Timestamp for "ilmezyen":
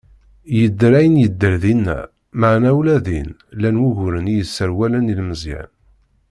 5.13-5.69